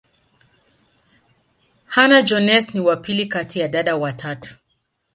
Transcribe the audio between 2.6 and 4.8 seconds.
ni wa pili kati ya dada watatu.